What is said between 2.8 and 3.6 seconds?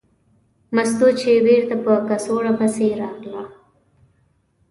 راغله.